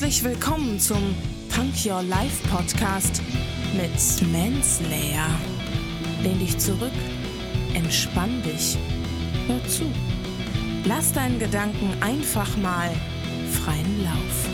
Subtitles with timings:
[0.00, 1.14] Herzlich willkommen zum
[1.54, 3.20] Punk Your Life Podcast
[3.74, 5.28] mit Manslayer.
[6.22, 6.90] Lehn dich zurück,
[7.74, 8.78] entspann dich,
[9.46, 9.84] hör zu.
[10.86, 12.90] Lass deinen Gedanken einfach mal
[13.52, 14.49] freien Lauf.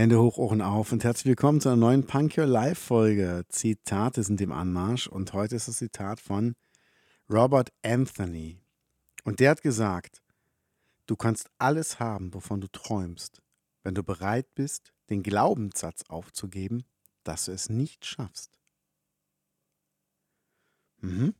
[0.00, 3.44] Hände hoch, Ohren auf und herzlich willkommen zu einer neuen Punk Your Life Folge.
[3.50, 6.56] Zitate sind im Anmarsch und heute ist das Zitat von
[7.28, 8.58] Robert Anthony.
[9.24, 10.22] Und der hat gesagt,
[11.04, 13.42] du kannst alles haben, wovon du träumst,
[13.82, 16.84] wenn du bereit bist, den Glaubenssatz aufzugeben,
[17.22, 18.58] dass du es nicht schaffst.
[21.02, 21.34] Mhm.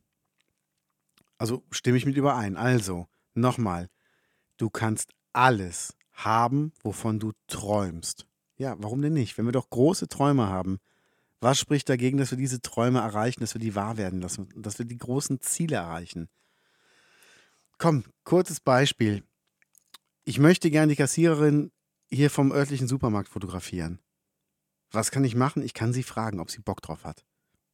[1.39, 2.57] Also stimme ich mit überein.
[2.57, 3.89] Also, nochmal,
[4.57, 8.27] du kannst alles haben, wovon du träumst.
[8.61, 9.39] Ja, warum denn nicht?
[9.39, 10.77] Wenn wir doch große Träume haben,
[11.39, 14.77] was spricht dagegen, dass wir diese Träume erreichen, dass wir die wahr werden lassen, dass
[14.77, 16.29] wir die großen Ziele erreichen?
[17.79, 19.23] Komm, kurzes Beispiel.
[20.25, 21.71] Ich möchte gerne die Kassiererin
[22.11, 23.97] hier vom örtlichen Supermarkt fotografieren.
[24.91, 25.63] Was kann ich machen?
[25.63, 27.25] Ich kann sie fragen, ob sie Bock drauf hat.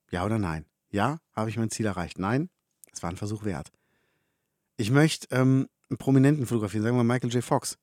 [0.09, 0.65] Ja oder nein?
[0.89, 2.17] Ja, habe ich mein Ziel erreicht?
[2.17, 2.49] Nein,
[2.93, 3.73] es war ein Versuch wert.
[4.77, 7.43] Ich möchte ähm, einen Prominenten fotografieren, sagen wir Michael J.
[7.43, 7.77] Fox.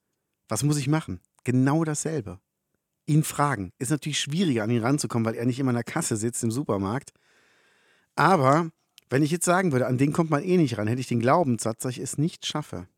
[0.49, 1.21] Was muss ich machen?
[1.45, 2.41] Genau dasselbe
[3.07, 3.73] ihn fragen.
[3.79, 6.51] Ist natürlich schwieriger, an ihn ranzukommen, weil er nicht immer in der Kasse sitzt im
[6.51, 7.13] Supermarkt.
[8.17, 8.71] Aber
[9.11, 11.21] wenn ich jetzt sagen würde, an den kommt man eh nicht ran, hätte ich den
[11.21, 12.89] Glaubenssatz, dass ich es nicht schaffe.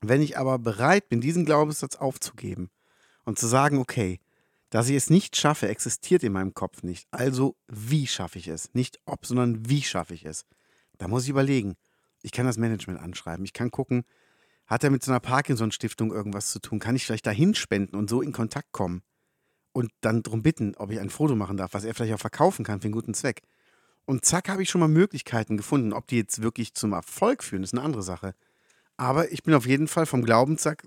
[0.00, 2.70] Wenn ich aber bereit bin, diesen Glaubenssatz aufzugeben
[3.24, 4.18] und zu sagen, okay,
[4.70, 7.06] dass ich es nicht schaffe, existiert in meinem Kopf nicht.
[7.10, 8.72] Also, wie schaffe ich es?
[8.74, 10.44] Nicht ob, sondern wie schaffe ich es?
[10.98, 11.74] Da muss ich überlegen.
[12.22, 13.44] Ich kann das Management anschreiben.
[13.44, 14.04] Ich kann gucken,
[14.66, 16.78] hat er mit so einer Parkinson-Stiftung irgendwas zu tun?
[16.78, 19.02] Kann ich vielleicht dahin spenden und so in Kontakt kommen?
[19.72, 22.64] Und dann darum bitten, ob ich ein Foto machen darf, was er vielleicht auch verkaufen
[22.64, 23.42] kann für einen guten Zweck.
[24.04, 25.92] Und zack, habe ich schon mal Möglichkeiten gefunden.
[25.92, 28.34] Ob die jetzt wirklich zum Erfolg führen, ist eine andere Sache.
[28.96, 30.82] Aber ich bin auf jeden Fall vom Glaubenssatz,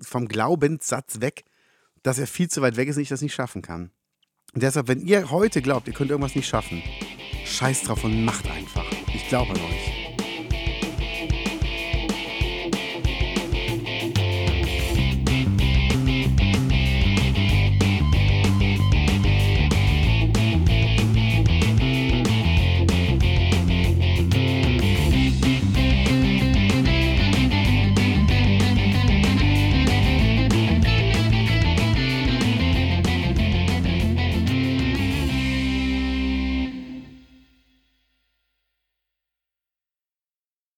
[0.00, 1.44] vom Glaubenssatz weg,
[2.02, 3.90] dass er viel zu weit weg ist und ich das nicht schaffen kann.
[4.52, 6.82] Und deshalb, wenn ihr heute glaubt, ihr könnt irgendwas nicht schaffen,
[7.44, 8.84] scheißt drauf und macht einfach.
[9.14, 9.99] Ich glaube an euch.